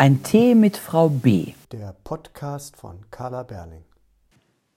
[0.00, 1.52] Ein Tee mit Frau B.
[1.72, 3.84] Der Podcast von Carla Berling.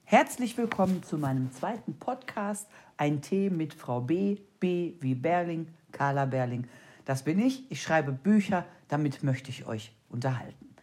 [0.03, 2.67] Herzlich willkommen zu meinem zweiten Podcast
[2.97, 4.39] Ein Tee mit Frau B.
[4.59, 6.67] B wie Berling, Carla Berling.
[7.05, 7.71] Das bin ich.
[7.71, 10.75] Ich schreibe Bücher, damit möchte ich euch unterhalten.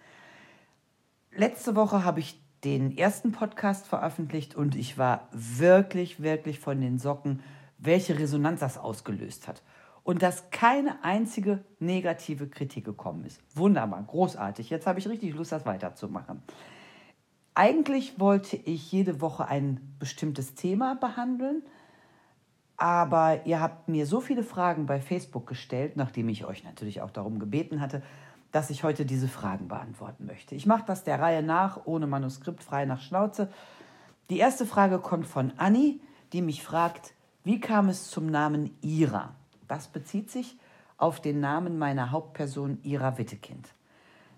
[1.32, 6.98] Letzte Woche habe ich den ersten Podcast veröffentlicht und ich war wirklich, wirklich von den
[6.98, 7.42] Socken,
[7.76, 9.60] welche Resonanz das ausgelöst hat.
[10.02, 13.40] Und dass keine einzige negative Kritik gekommen ist.
[13.54, 14.70] Wunderbar, großartig.
[14.70, 16.42] Jetzt habe ich richtig Lust, das weiterzumachen.
[17.54, 21.62] Eigentlich wollte ich jede Woche ein bestimmtes Thema behandeln,
[22.76, 27.10] aber ihr habt mir so viele Fragen bei Facebook gestellt, nachdem ich euch natürlich auch
[27.10, 28.02] darum gebeten hatte,
[28.52, 30.54] dass ich heute diese Fragen beantworten möchte.
[30.54, 33.50] Ich mache das der Reihe nach, ohne Manuskript, frei nach Schnauze.
[34.30, 36.00] Die erste Frage kommt von Anni,
[36.32, 37.14] die mich fragt,
[37.44, 39.34] wie kam es zum Namen Ira?
[39.70, 40.58] Das bezieht sich
[40.96, 43.68] auf den Namen meiner Hauptperson Ira Wittekind.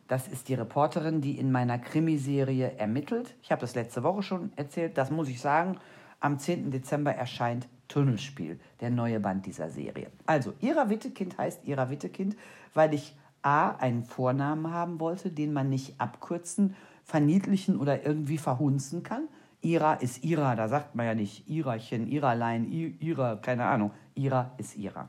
[0.06, 3.34] Das ist die Reporterin, die in meiner Krimiserie ermittelt.
[3.41, 4.98] Ich habe das letzte Woche schon erzählt.
[4.98, 5.78] Das muss ich sagen.
[6.20, 6.70] Am 10.
[6.70, 10.08] Dezember erscheint Tunnelspiel, der neue Band dieser Serie.
[10.27, 12.36] Also, Ira Wittekind heißt Ira Wittekind,
[12.75, 19.03] weil ich A, einen Vornamen haben wollte, den man nicht abkürzen, verniedlichen oder irgendwie verhunzen
[19.03, 19.28] kann.
[19.62, 23.92] Ira ist Ira, da sagt man ja nicht Irachen, Iralein, Ira, keine Ahnung.
[24.14, 25.08] Ira ist Ira.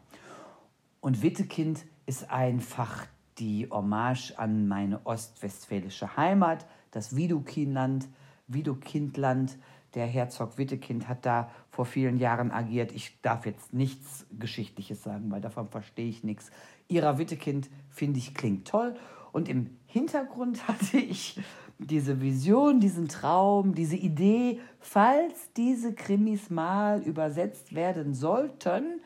[1.01, 3.05] Und Wittekind ist einfach
[3.37, 8.07] die Hommage an meine ostwestfälische Heimat, das Widukinland,
[8.47, 9.57] Widukindland.
[9.95, 12.91] Der Herzog Wittekind hat da vor vielen Jahren agiert.
[12.91, 16.51] Ich darf jetzt nichts Geschichtliches sagen, weil davon verstehe ich nichts.
[16.87, 18.95] Ira Wittekind, finde ich, klingt toll.
[19.33, 21.37] Und im Hintergrund hatte ich
[21.79, 29.01] diese Vision, diesen Traum, diese Idee, falls diese Krimis mal übersetzt werden sollten,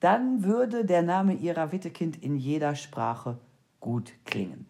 [0.00, 3.38] dann würde der Name Ira Wittekind in jeder Sprache
[3.80, 4.66] gut klingen.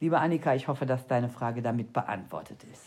[0.00, 2.86] Liebe Annika, ich hoffe, dass deine Frage damit beantwortet ist.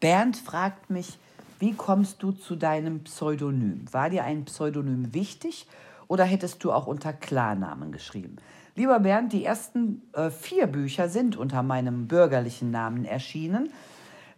[0.00, 1.18] Bernd fragt mich,
[1.58, 3.86] wie kommst du zu deinem Pseudonym?
[3.90, 5.66] War dir ein Pseudonym wichtig
[6.08, 8.36] oder hättest du auch unter Klarnamen geschrieben?
[8.74, 13.70] Lieber Bernd, die ersten äh, vier Bücher sind unter meinem bürgerlichen Namen erschienen,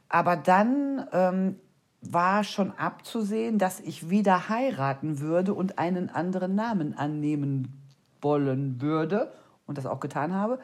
[0.08, 1.56] aber dann ähm,
[2.00, 7.82] war schon abzusehen, dass ich wieder heiraten würde und einen anderen Namen annehmen
[8.20, 9.32] wollen würde
[9.66, 10.60] und das auch getan habe.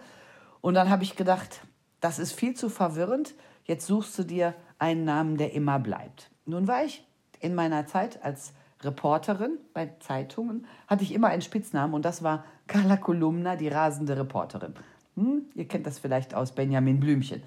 [0.61, 1.61] Und dann habe ich gedacht,
[2.01, 3.35] das ist viel zu verwirrend.
[3.65, 6.31] Jetzt suchst du dir einen Namen, der immer bleibt.
[6.47, 7.05] Nun war ich
[7.41, 8.53] in meiner Zeit als
[8.85, 14.17] Reporterin bei Zeitungen, hatte ich immer einen Spitznamen und das war Carla Kolumna, die rasende
[14.17, 14.75] Reporterin.
[15.17, 17.43] Hm, ihr kennt das vielleicht aus Benjamin Blümchen.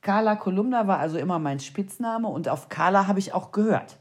[0.00, 3.98] Carla Kolumna war also immer mein Spitzname und auf Carla habe ich auch gehört.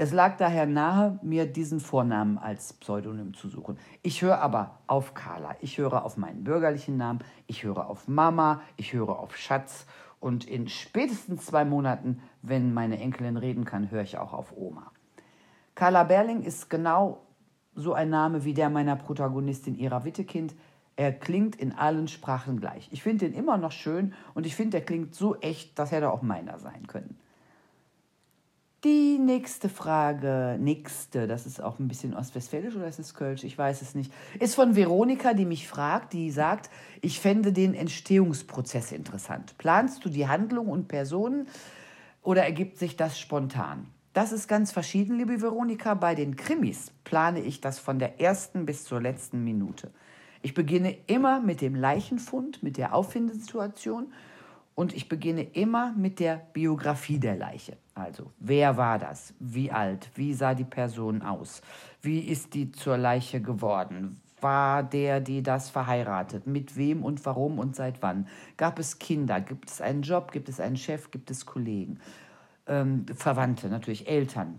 [0.00, 3.78] Es lag daher nahe, mir diesen Vornamen als Pseudonym zu suchen.
[4.02, 7.18] Ich höre aber auf Carla, ich höre auf meinen bürgerlichen Namen,
[7.48, 9.86] ich höre auf Mama, ich höre auf Schatz
[10.20, 14.92] und in spätestens zwei Monaten, wenn meine Enkelin reden kann, höre ich auch auf Oma.
[15.78, 17.20] Carla Berling ist genau
[17.76, 20.56] so ein Name wie der meiner Protagonistin Ira Wittekind.
[20.96, 22.88] Er klingt in allen Sprachen gleich.
[22.90, 26.10] Ich finde ihn immer noch schön und ich finde, er klingt so echt, dass hätte
[26.10, 27.16] auch meiner sein können.
[28.82, 33.44] Die nächste Frage, nächste, das ist auch ein bisschen ostwestfälisch oder ist es Kölsch?
[33.44, 34.12] Ich weiß es nicht.
[34.40, 36.70] Ist von Veronika, die mich fragt, die sagt,
[37.02, 39.56] ich fände den Entstehungsprozess interessant.
[39.58, 41.46] Planst du die Handlung und Personen
[42.22, 43.86] oder ergibt sich das spontan?
[44.18, 45.94] Das ist ganz verschieden, liebe Veronika.
[45.94, 49.92] Bei den Krimis plane ich das von der ersten bis zur letzten Minute.
[50.42, 54.12] Ich beginne immer mit dem Leichenfund, mit der Auffindesituation
[54.74, 57.76] und ich beginne immer mit der Biografie der Leiche.
[57.94, 59.34] Also, wer war das?
[59.38, 60.10] Wie alt?
[60.16, 61.62] Wie sah die Person aus?
[62.02, 64.20] Wie ist die zur Leiche geworden?
[64.40, 66.44] War der, die das verheiratet?
[66.44, 68.26] Mit wem und warum und seit wann?
[68.56, 69.40] Gab es Kinder?
[69.40, 70.32] Gibt es einen Job?
[70.32, 71.12] Gibt es einen Chef?
[71.12, 72.00] Gibt es Kollegen?
[72.68, 74.58] Ähm, Verwandte, natürlich Eltern,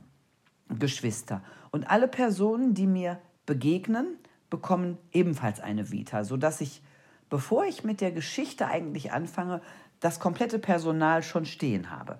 [0.67, 1.41] Geschwister.
[1.71, 4.17] Und alle Personen, die mir begegnen,
[4.50, 6.81] bekommen ebenfalls eine Vita, sodass ich,
[7.29, 9.61] bevor ich mit der Geschichte eigentlich anfange,
[10.00, 12.19] das komplette Personal schon stehen habe.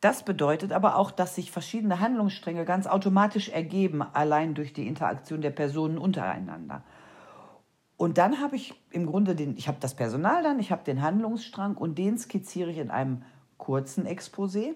[0.00, 5.40] Das bedeutet aber auch, dass sich verschiedene Handlungsstränge ganz automatisch ergeben, allein durch die Interaktion
[5.40, 6.84] der Personen untereinander.
[7.96, 11.00] Und dann habe ich im Grunde den, ich habe das Personal dann, ich habe den
[11.00, 13.22] Handlungsstrang und den skizziere ich in einem
[13.58, 14.74] kurzen Exposé.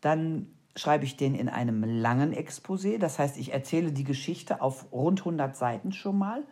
[0.00, 2.98] Dann schreibe ich den in einem langen Exposé.
[2.98, 6.44] Das heißt, ich erzähle die Geschichte auf rund 100 Seiten schon mal.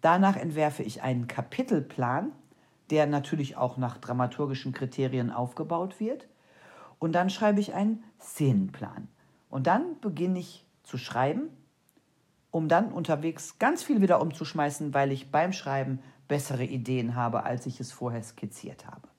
[0.00, 2.32] Danach entwerfe ich einen Kapitelplan,
[2.90, 6.28] der natürlich auch nach dramaturgischen Kriterien aufgebaut wird.
[6.98, 9.08] Und dann schreibe ich einen Szenenplan.
[9.48, 11.50] Und dann beginne ich zu schreiben,
[12.50, 17.66] um dann unterwegs ganz viel wieder umzuschmeißen, weil ich beim Schreiben bessere Ideen habe, als
[17.66, 19.11] ich es vorher skizziert habe.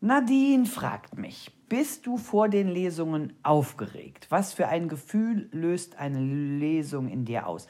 [0.00, 4.28] Nadine fragt mich, bist du vor den Lesungen aufgeregt?
[4.30, 7.66] Was für ein Gefühl löst eine Lesung in dir aus?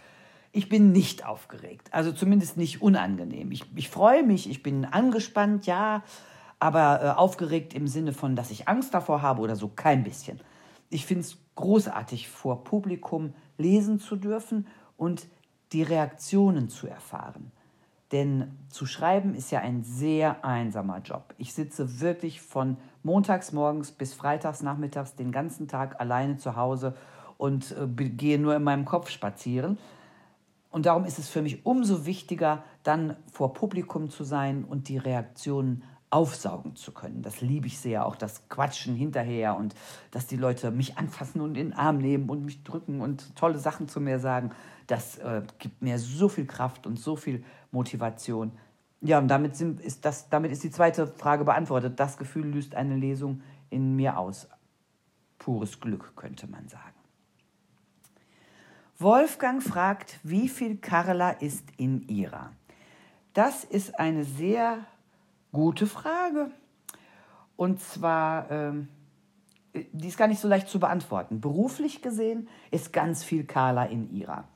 [0.52, 3.50] Ich bin nicht aufgeregt, also zumindest nicht unangenehm.
[3.50, 6.02] Ich, ich freue mich, ich bin angespannt, ja,
[6.58, 10.38] aber äh, aufgeregt im Sinne von, dass ich Angst davor habe oder so, kein bisschen.
[10.90, 14.66] Ich finde es großartig, vor Publikum lesen zu dürfen
[14.98, 15.28] und
[15.72, 17.52] die Reaktionen zu erfahren.
[18.12, 21.34] Denn zu schreiben ist ja ein sehr einsamer Job.
[21.36, 26.94] Ich sitze wirklich von montags morgens bis freitags nachmittags den ganzen Tag alleine zu Hause
[27.36, 29.78] und äh, gehe nur in meinem Kopf spazieren.
[30.70, 34.98] Und darum ist es für mich umso wichtiger, dann vor Publikum zu sein und die
[34.98, 37.22] Reaktionen aufsaugen zu können.
[37.22, 39.74] Das liebe ich sehr, auch das Quatschen hinterher und
[40.10, 43.58] dass die Leute mich anfassen und in den Arm nehmen und mich drücken und tolle
[43.58, 44.50] Sachen zu mir sagen.
[44.88, 48.52] Das äh, gibt mir so viel Kraft und so viel Motivation.
[49.00, 52.00] Ja, und damit, sind, ist das, damit ist die zweite Frage beantwortet.
[52.00, 54.48] Das Gefühl löst eine Lesung in mir aus.
[55.38, 56.94] Pures Glück, könnte man sagen.
[58.98, 62.50] Wolfgang fragt, wie viel Carla ist in ihrer?
[63.34, 64.78] Das ist eine sehr
[65.52, 66.50] gute Frage.
[67.56, 68.88] Und zwar, ähm,
[69.74, 71.40] die ist gar nicht so leicht zu beantworten.
[71.40, 74.48] Beruflich gesehen ist ganz viel Carla in ihrer.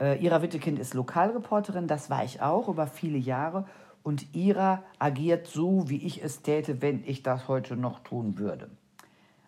[0.00, 3.66] Äh, Ira Wittekind ist Lokalreporterin, das war ich auch über viele Jahre.
[4.02, 8.70] Und Ira agiert so, wie ich es täte, wenn ich das heute noch tun würde.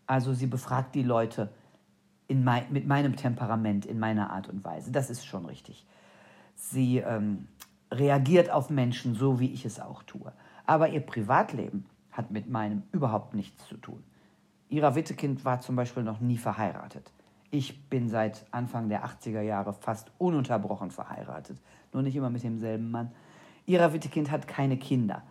[0.07, 1.51] Also sie befragt die Leute
[2.27, 4.91] in mein, mit meinem Temperament, in meiner Art und Weise.
[4.91, 5.87] Das ist schon richtig.
[6.57, 7.49] Sie ähm,
[7.91, 10.33] reagiert auf Menschen so, wie ich es auch tue.
[10.67, 14.03] Aber ihr Privatleben hat mit meinem überhaupt nichts zu tun.
[14.69, 17.11] Ira Wittekind war zum Beispiel noch nie verheiratet.
[17.51, 21.59] Ich bin seit Anfang der 80er Jahre fast ununterbrochen verheiratet,
[21.93, 23.13] nur nicht immer mit demselben Mann.
[23.67, 25.23] Ira Wittekind hat keine Kinder.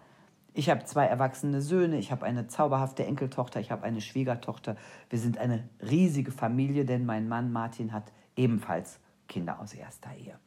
[0.53, 4.75] Ich habe zwei erwachsene Söhne, ich habe eine zauberhafte Enkeltochter, ich habe eine Schwiegertochter.
[5.09, 10.37] Wir sind eine riesige Familie, denn mein Mann Martin hat ebenfalls Kinder aus erster Ehe.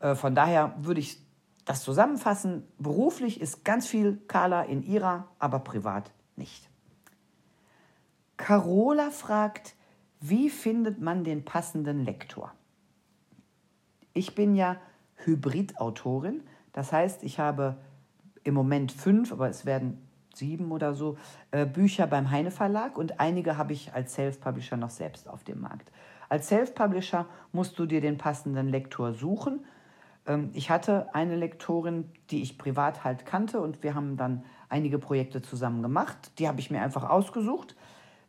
[0.00, 1.18] Äh, von daher würde ich
[1.64, 2.66] das zusammenfassen.
[2.78, 6.68] Beruflich ist ganz viel Carla in ihrer, aber privat nicht.
[8.36, 9.74] Carola fragt,
[10.26, 12.52] wie findet man den passenden Lektor?
[14.14, 14.76] Ich bin ja
[15.16, 16.42] Hybridautorin,
[16.72, 17.76] das heißt, ich habe
[18.42, 21.18] im Moment fünf, aber es werden sieben oder so
[21.50, 25.60] äh, Bücher beim Heine Verlag und einige habe ich als Self-Publisher noch selbst auf dem
[25.60, 25.92] Markt.
[26.30, 29.64] Als Self-Publisher musst du dir den passenden Lektor suchen.
[30.26, 34.98] Ähm, ich hatte eine Lektorin, die ich privat halt kannte und wir haben dann einige
[34.98, 36.32] Projekte zusammen gemacht.
[36.38, 37.76] Die habe ich mir einfach ausgesucht.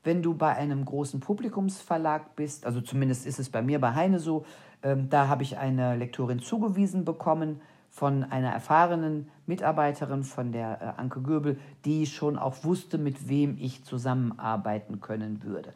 [0.06, 4.20] Wenn du bei einem großen Publikumsverlag bist, also zumindest ist es bei mir bei Heine
[4.20, 4.46] so,
[4.84, 7.60] ähm, da habe ich eine Lektorin zugewiesen bekommen
[7.90, 13.58] von einer erfahrenen Mitarbeiterin von der äh, Anke Göbel, die schon auch wusste, mit wem
[13.60, 15.74] ich zusammenarbeiten können würde.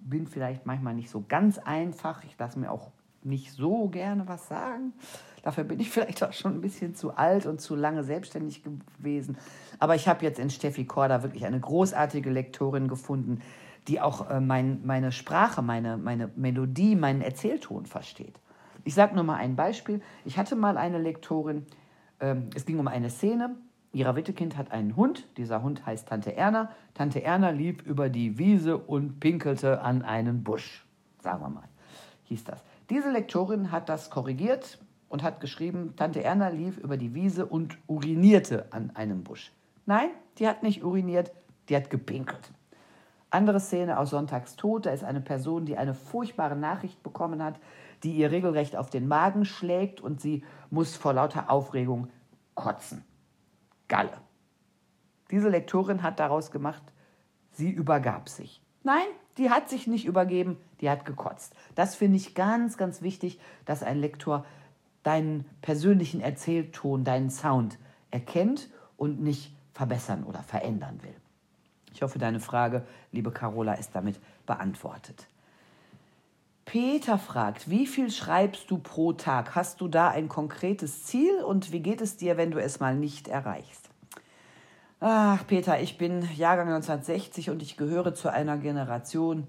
[0.00, 2.24] Bin vielleicht manchmal nicht so ganz einfach.
[2.24, 2.90] Ich lasse mir auch
[3.24, 4.92] nicht so gerne was sagen.
[5.42, 9.36] Dafür bin ich vielleicht auch schon ein bisschen zu alt und zu lange selbstständig gewesen.
[9.78, 13.40] Aber ich habe jetzt in Steffi Korda wirklich eine großartige Lektorin gefunden,
[13.88, 18.38] die auch äh, mein, meine Sprache, meine, meine Melodie, meinen Erzählton versteht.
[18.84, 20.00] Ich sage nur mal ein Beispiel.
[20.24, 21.66] Ich hatte mal eine Lektorin,
[22.20, 23.56] ähm, es ging um eine Szene.
[23.92, 25.26] Ihrer Wittekind hat einen Hund.
[25.36, 26.70] Dieser Hund heißt Tante Erna.
[26.94, 30.86] Tante Erna lief über die Wiese und pinkelte an einen Busch.
[31.20, 31.68] Sagen wir mal,
[32.24, 32.62] hieß das.
[32.92, 37.78] Diese Lektorin hat das korrigiert und hat geschrieben, Tante Erna lief über die Wiese und
[37.86, 39.50] urinierte an einem Busch.
[39.86, 41.32] Nein, die hat nicht uriniert,
[41.70, 42.52] die hat gepinkelt.
[43.30, 47.58] Andere Szene aus Sonntags Tod, da ist eine Person, die eine furchtbare Nachricht bekommen hat,
[48.02, 52.08] die ihr regelrecht auf den Magen schlägt und sie muss vor lauter Aufregung
[52.54, 53.06] kotzen.
[53.88, 54.18] Galle.
[55.30, 56.82] Diese Lektorin hat daraus gemacht,
[57.52, 58.60] sie übergab sich.
[58.82, 59.06] Nein,
[59.38, 61.54] die hat sich nicht übergeben, die hat gekotzt.
[61.74, 64.44] Das finde ich ganz, ganz wichtig, dass ein Lektor
[65.02, 67.78] deinen persönlichen Erzählton, deinen Sound
[68.10, 71.14] erkennt und nicht verbessern oder verändern will.
[71.94, 75.26] Ich hoffe, deine Frage, liebe Carola, ist damit beantwortet.
[76.64, 79.54] Peter fragt, wie viel schreibst du pro Tag?
[79.54, 82.94] Hast du da ein konkretes Ziel und wie geht es dir, wenn du es mal
[82.94, 83.91] nicht erreichst?
[85.04, 89.48] Ach, Peter, ich bin Jahrgang 1960 und ich gehöre zu einer Generation,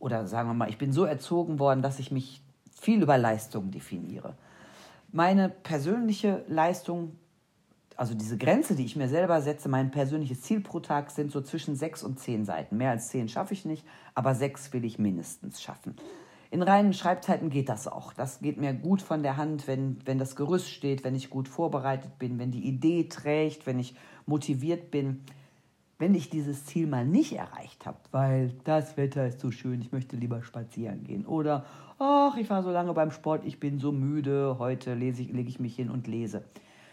[0.00, 3.70] oder sagen wir mal, ich bin so erzogen worden, dass ich mich viel über Leistung
[3.70, 4.34] definiere.
[5.12, 7.12] Meine persönliche Leistung,
[7.94, 11.42] also diese Grenze, die ich mir selber setze, mein persönliches Ziel pro Tag sind so
[11.42, 12.76] zwischen sechs und zehn Seiten.
[12.76, 13.86] Mehr als zehn schaffe ich nicht,
[14.16, 15.94] aber sechs will ich mindestens schaffen.
[16.50, 18.14] In reinen Schreibzeiten geht das auch.
[18.14, 21.46] Das geht mir gut von der Hand, wenn, wenn das Gerüst steht, wenn ich gut
[21.46, 25.24] vorbereitet bin, wenn die Idee trägt, wenn ich motiviert bin.
[25.98, 29.90] Wenn ich dieses Ziel mal nicht erreicht habe, weil das Wetter ist so schön, ich
[29.90, 31.26] möchte lieber spazieren gehen.
[31.26, 31.66] Oder,
[31.98, 35.48] ach, ich war so lange beim Sport, ich bin so müde, heute lese ich, lege
[35.48, 36.44] ich mich hin und lese.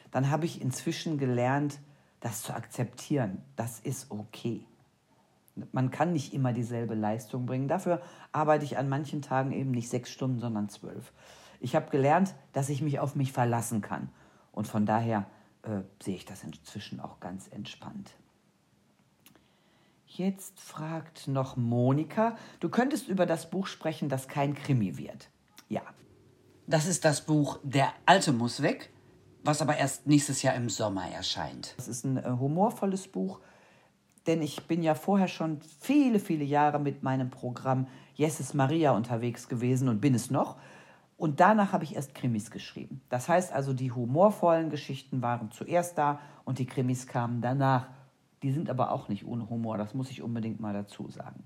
[0.10, 1.80] Dann habe ich inzwischen gelernt,
[2.20, 3.44] das zu akzeptieren.
[3.56, 4.66] Das ist okay.
[5.72, 7.68] Man kann nicht immer dieselbe Leistung bringen.
[7.68, 11.14] Dafür arbeite ich an manchen Tagen eben nicht sechs Stunden, sondern zwölf.
[11.60, 14.10] Ich habe gelernt, dass ich mich auf mich verlassen kann.
[14.52, 15.26] Und von daher
[15.64, 18.12] äh, sehe ich das inzwischen auch ganz entspannt.
[20.08, 25.30] Jetzt fragt noch Monika, du könntest über das Buch sprechen, das kein Krimi wird.
[25.68, 25.82] Ja.
[26.68, 28.92] Das ist das Buch Der Alte muss weg,
[29.44, 31.74] was aber erst nächstes Jahr im Sommer erscheint.
[31.78, 33.40] Das ist ein äh, humorvolles Buch
[34.28, 39.48] denn ich bin ja vorher schon viele, viele Jahre mit meinem Programm Jesses Maria unterwegs
[39.48, 40.58] gewesen und bin es noch.
[41.18, 43.02] Und danach habe ich erst Krimis geschrieben.
[43.10, 47.88] Das heißt also, die humorvollen Geschichten waren zuerst da und die Krimis kamen danach.
[48.44, 51.44] Die sind aber auch nicht ohne Humor, das muss ich unbedingt mal dazu sagen.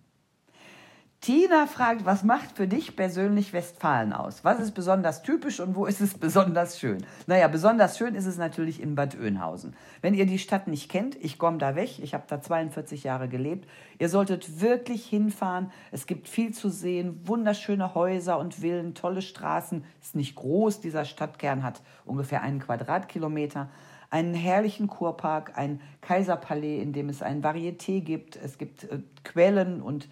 [1.21, 4.45] Tina fragt, was macht für dich persönlich Westfalen aus?
[4.45, 7.05] Was ist besonders typisch und wo ist es besonders schön?
[7.27, 9.75] Naja, besonders schön ist es natürlich in Bad Oeynhausen.
[10.01, 13.27] Wenn ihr die Stadt nicht kennt, ich komme da weg, ich habe da 42 Jahre
[13.27, 15.71] gelebt, ihr solltet wirklich hinfahren.
[15.91, 19.83] Es gibt viel zu sehen, wunderschöne Häuser und Villen, tolle Straßen.
[20.01, 23.69] Ist nicht groß, dieser Stadtkern hat ungefähr einen Quadratkilometer
[24.11, 28.37] einen herrlichen Kurpark, ein Kaiserpalais, in dem es ein Varieté gibt.
[28.37, 30.09] Es gibt äh, Quellen und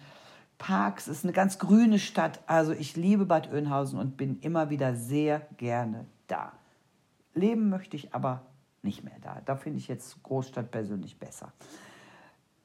[0.58, 2.40] Parks, es ist eine ganz grüne Stadt.
[2.46, 6.52] Also ich liebe Bad Oeynhausen und bin immer wieder sehr gerne da.
[7.34, 8.42] Leben möchte ich aber
[8.82, 9.40] nicht mehr da.
[9.44, 11.52] Da finde ich jetzt Großstadt persönlich besser.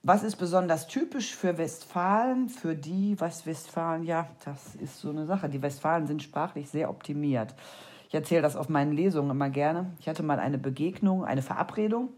[0.01, 2.49] Was ist besonders typisch für Westfalen?
[2.49, 5.47] Für die, was Westfalen, ja, das ist so eine Sache.
[5.47, 7.55] Die Westfalen sind sprachlich sehr optimiert.
[8.09, 9.91] Ich erzähle das auf meinen Lesungen immer gerne.
[9.99, 12.09] Ich hatte mal eine Begegnung, eine Verabredung.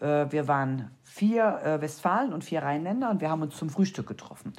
[0.00, 4.06] Äh, wir waren vier äh, Westfalen und vier Rheinländer und wir haben uns zum Frühstück
[4.06, 4.52] getroffen.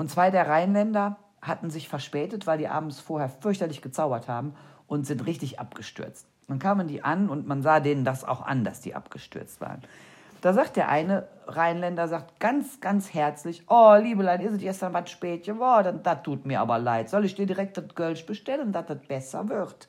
[0.00, 4.54] Und zwei der Rheinländer hatten sich verspätet, weil die abends vorher fürchterlich gezaubert haben
[4.86, 6.26] und sind richtig abgestürzt.
[6.48, 9.82] Dann kamen die an und man sah denen das auch an, dass die abgestürzt waren.
[10.40, 15.10] Da sagt der eine Rheinländer, sagt ganz, ganz herzlich, oh, Liebelein, ihr seid gestern was
[15.10, 17.10] spät geworden, das tut mir aber leid.
[17.10, 19.86] Soll ich dir direkt das Gölsch bestellen, dass das besser wird?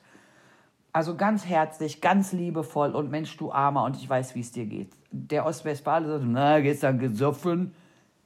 [0.92, 4.66] Also ganz herzlich, ganz liebevoll und Mensch, du Armer, und ich weiß, wie es dir
[4.66, 4.92] geht.
[5.10, 7.74] Der Ostwestfale sagt, na, gestern gesoffen,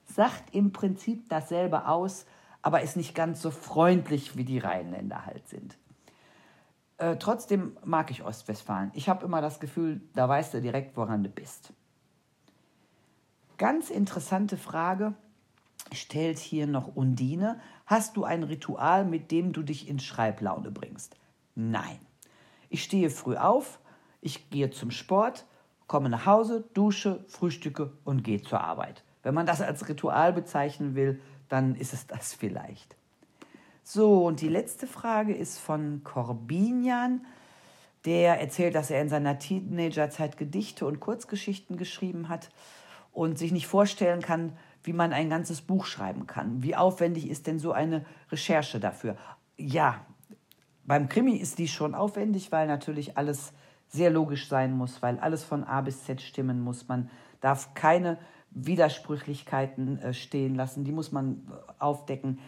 [0.07, 2.27] sagt im Prinzip dasselbe aus,
[2.63, 5.77] aber ist nicht ganz so freundlich, wie die Rheinländer halt sind.
[6.99, 8.91] Äh, trotzdem mag ich Ostwestfalen.
[8.95, 11.73] Ich habe immer das Gefühl, da weißt du direkt, woran du bist.
[13.59, 15.15] Ganz interessante Frage
[15.93, 17.61] stellt hier noch Undine.
[17.87, 21.17] Hast du ein Ritual, mit dem du dich in Schreiblaune bringst?
[21.55, 21.99] Nein.
[22.69, 23.79] Ich stehe früh auf,
[24.21, 25.47] ich gehe zum Sport,
[25.87, 29.05] komme nach Hause, dusche, frühstücke und gehe zur Arbeit.
[29.27, 32.95] Wenn man das als Ritual bezeichnen will, dann ist es das vielleicht.
[33.83, 37.27] So, und die letzte Frage ist von Corbinian.
[38.05, 42.51] Der erzählt, dass er in seiner Teenagerzeit Gedichte und Kurzgeschichten geschrieben hat
[43.13, 44.53] und sich nicht vorstellen kann,
[44.85, 46.63] wie man ein ganzes Buch schreiben kann.
[46.63, 49.17] Wie aufwendig ist denn so eine Recherche dafür?
[49.57, 50.07] Ja,
[50.85, 53.53] beim Krimi ist die schon aufwendig, weil natürlich alles
[53.89, 56.87] sehr logisch sein muss, weil alles von A bis Z stimmen muss.
[56.87, 58.19] Man darf keine
[58.57, 62.41] Widersprüchlichkeiten äh, stehen lassen, die muss man äh, aufdecken.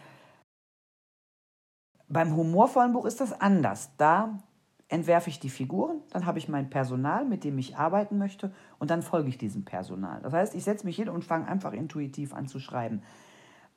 [2.07, 3.91] Beim humorvollen Buch ist das anders.
[3.97, 4.39] Da
[4.87, 8.89] entwerfe ich die Figuren, dann habe ich mein Personal, mit dem ich arbeiten möchte und
[8.89, 10.19] dann folge ich diesem Personal.
[10.23, 13.03] Das heißt, ich setze mich hin und fange einfach intuitiv an zu schreiben.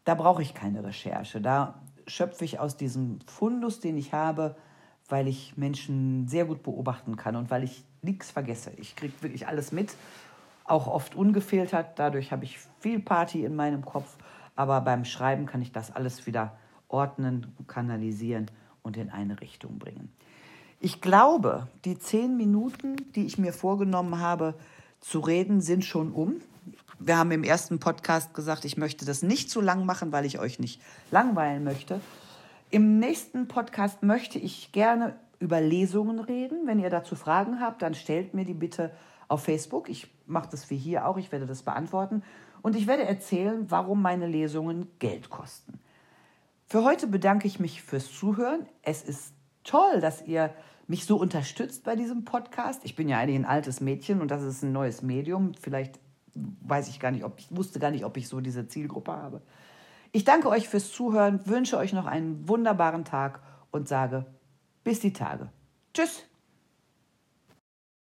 [0.05, 1.43] Da brauche ich keine Recherche.
[1.43, 4.57] Da schöpfe ich aus diesem Fundus, den ich habe,
[5.07, 8.73] weil ich Menschen sehr gut beobachten kann und weil ich nichts vergesse.
[8.79, 9.95] Ich kriege wirklich alles mit
[10.65, 11.99] auch oft ungefiltert.
[11.99, 14.17] Dadurch habe ich viel Party in meinem Kopf.
[14.55, 16.57] Aber beim Schreiben kann ich das alles wieder
[16.89, 18.51] ordnen, kanalisieren
[18.83, 20.13] und in eine Richtung bringen.
[20.81, 24.55] Ich glaube, die zehn Minuten, die ich mir vorgenommen habe
[25.01, 26.41] zu reden, sind schon um.
[26.99, 30.39] Wir haben im ersten Podcast gesagt, ich möchte das nicht zu lang machen, weil ich
[30.39, 32.01] euch nicht langweilen möchte.
[32.71, 36.67] Im nächsten Podcast möchte ich gerne über Lesungen reden.
[36.67, 38.93] Wenn ihr dazu Fragen habt, dann stellt mir die bitte
[39.33, 39.89] auf Facebook.
[39.89, 42.23] Ich mache das wie hier auch, ich werde das beantworten.
[42.61, 45.81] Und ich werde erzählen, warum meine Lesungen Geld kosten.
[46.67, 48.67] Für heute bedanke ich mich fürs Zuhören.
[48.83, 49.35] Es ist
[49.65, 50.55] toll, dass ihr
[50.87, 52.85] mich so unterstützt bei diesem Podcast.
[52.85, 55.53] Ich bin ja eigentlich ein altes Mädchen und das ist ein neues Medium.
[55.61, 55.99] Vielleicht
[56.35, 59.43] weiß ich gar nicht, ob ich wusste gar nicht, ob ich so diese Zielgruppe habe.
[60.13, 64.27] Ich danke euch fürs Zuhören, wünsche euch noch einen wunderbaren Tag und sage
[64.85, 65.51] bis die Tage.
[65.95, 66.32] Tschüss.